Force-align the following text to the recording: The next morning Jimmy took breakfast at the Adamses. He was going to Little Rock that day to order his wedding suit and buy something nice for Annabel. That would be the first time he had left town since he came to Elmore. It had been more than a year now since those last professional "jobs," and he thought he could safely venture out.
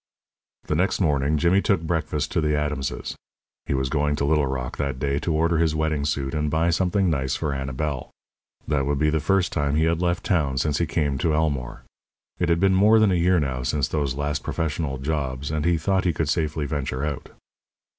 The 0.63 0.73
next 0.73 0.99
morning 0.99 1.37
Jimmy 1.37 1.61
took 1.61 1.83
breakfast 1.83 2.35
at 2.35 2.41
the 2.41 2.57
Adamses. 2.57 3.15
He 3.67 3.75
was 3.75 3.87
going 3.89 4.15
to 4.15 4.25
Little 4.25 4.47
Rock 4.47 4.77
that 4.77 4.97
day 4.97 5.19
to 5.19 5.31
order 5.31 5.59
his 5.59 5.75
wedding 5.75 6.05
suit 6.05 6.33
and 6.33 6.49
buy 6.49 6.71
something 6.71 7.07
nice 7.07 7.35
for 7.35 7.53
Annabel. 7.53 8.09
That 8.67 8.87
would 8.87 8.97
be 8.97 9.11
the 9.11 9.19
first 9.19 9.53
time 9.53 9.75
he 9.75 9.83
had 9.83 10.01
left 10.01 10.23
town 10.23 10.57
since 10.57 10.79
he 10.79 10.87
came 10.87 11.19
to 11.19 11.35
Elmore. 11.35 11.83
It 12.39 12.49
had 12.49 12.59
been 12.59 12.73
more 12.73 12.97
than 12.97 13.11
a 13.11 13.13
year 13.13 13.39
now 13.39 13.61
since 13.61 13.87
those 13.89 14.15
last 14.15 14.41
professional 14.41 14.97
"jobs," 14.97 15.51
and 15.51 15.65
he 15.65 15.77
thought 15.77 16.05
he 16.05 16.13
could 16.13 16.29
safely 16.29 16.65
venture 16.65 17.05
out. 17.05 17.29